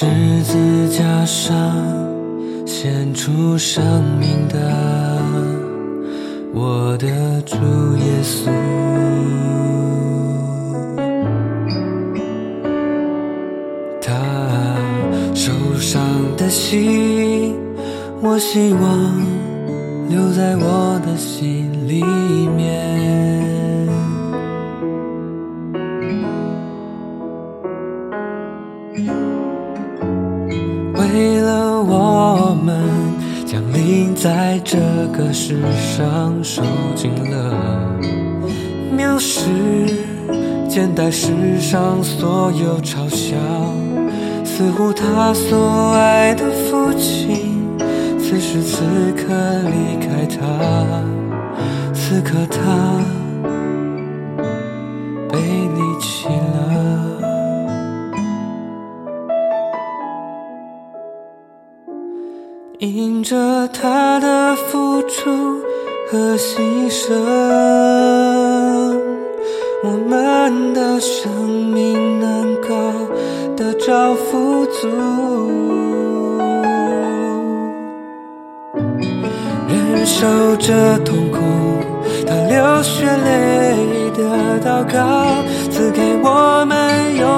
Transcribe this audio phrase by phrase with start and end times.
[0.00, 0.06] 十
[0.44, 1.76] 字架上
[2.64, 4.58] 献出生命的
[6.54, 7.06] 我的
[7.42, 7.54] 主
[7.98, 8.48] 耶稣，
[14.00, 14.16] 他
[15.34, 16.00] 受伤
[16.38, 17.54] 的心，
[18.22, 19.20] 我希望
[20.08, 21.69] 留在我的心。
[31.12, 32.76] 为了我们
[33.44, 34.78] 降临在这
[35.12, 36.62] 个世上，受
[36.94, 37.98] 尽了。
[38.96, 39.40] 藐视，
[40.68, 43.36] 肩带世上所有嘲笑，
[44.44, 47.58] 似乎他所爱的父亲，
[48.18, 48.84] 此时此
[49.16, 49.34] 刻
[49.64, 51.02] 离开他，
[51.92, 53.02] 此刻他
[62.80, 65.60] 因着他的付出
[66.10, 67.12] 和牺牲，
[69.84, 71.30] 我们的生
[71.74, 72.68] 命能够
[73.54, 74.88] 得着富足。
[79.68, 81.38] 忍受着痛苦，
[82.26, 87.28] 他流血泪的祷告，赐给我们永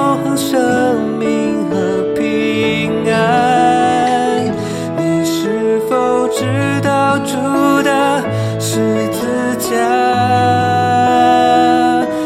[9.63, 9.77] 字架？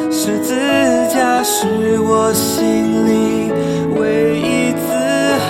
[0.10, 0.56] 十字
[1.14, 3.52] 架是我心里
[4.00, 4.88] 唯一自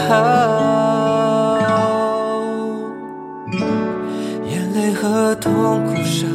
[0.08, 0.11] 豪。
[4.49, 6.30] 眼泪和痛苦上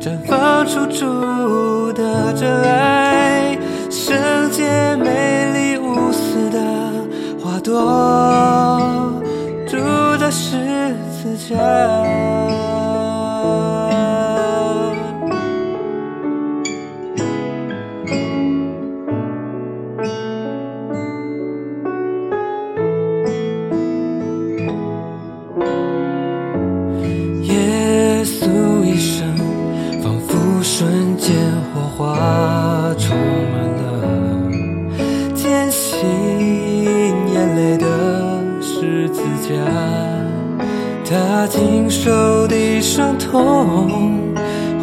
[0.00, 3.58] 绽放出主的真爱，
[3.90, 4.16] 圣
[4.50, 6.58] 洁、美丽、无私的
[7.42, 9.12] 花朵，
[9.66, 9.76] 住
[10.18, 10.56] 在十
[11.12, 12.39] 字架。
[31.72, 33.16] 火花充
[33.52, 33.82] 满了
[35.34, 35.98] 艰辛，
[37.32, 37.86] 眼泪的
[38.60, 39.54] 十字架，
[41.04, 44.12] 他经受的伤痛，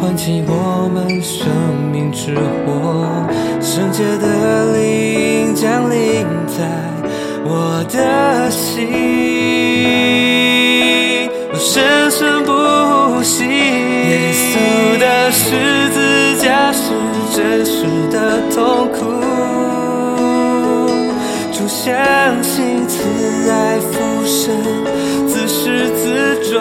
[0.00, 1.46] 唤起我们生
[1.92, 3.06] 命之火，
[3.60, 6.64] 圣洁的灵降临在
[7.44, 9.17] 我的心。
[17.50, 17.82] 真实
[18.12, 18.98] 的痛苦，
[21.50, 23.00] 主相信慈
[23.50, 24.54] 爱复生，
[25.26, 26.60] 自始自终。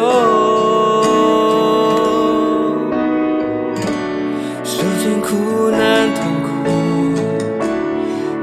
[4.64, 6.48] 受尽苦难痛苦，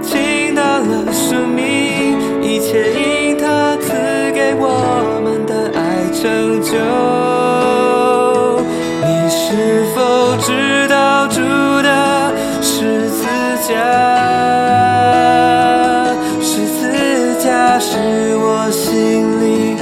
[0.02, 1.64] 倾倒了生命，
[2.42, 3.90] 一切因他赐
[4.34, 4.68] 给我
[5.24, 5.80] 们的爱
[6.12, 6.76] 成就。
[9.00, 10.83] 你是否知
[17.80, 19.76] 是我心里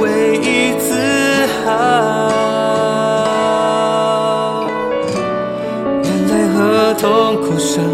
[0.00, 0.94] 唯一自
[1.64, 1.66] 豪。
[6.02, 7.84] 眼泪和痛苦声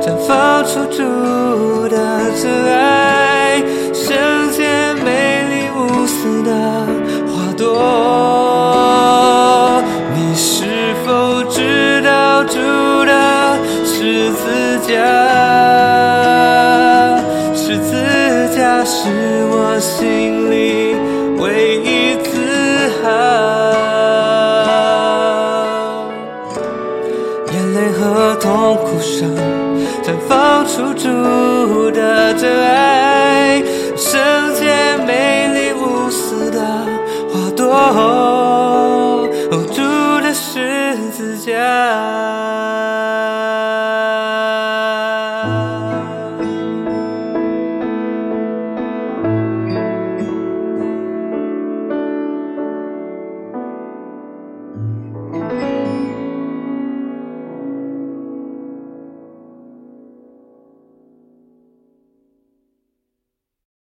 [0.00, 1.02] 绽放出主
[1.88, 1.96] 的
[2.40, 3.35] 真爱，
[18.88, 19.08] 是
[19.50, 20.94] 我心里
[21.40, 22.30] 唯一自
[23.02, 23.06] 豪。
[27.52, 29.34] 眼泪和痛苦声
[30.04, 33.60] 绽放出主的真爱。
[33.96, 34.45] 神。